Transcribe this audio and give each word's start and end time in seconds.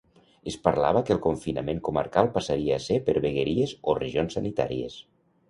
Es 0.51 0.55
parlava 0.61 1.03
que 1.09 1.13
el 1.15 1.19
confinament 1.25 1.81
comarcal 1.89 2.31
passaria 2.39 2.79
a 2.79 2.83
ser 2.87 2.99
per 3.11 3.17
vegueries 3.27 3.77
o 3.93 3.97
regions 4.01 4.41
sanitàries. 4.41 4.99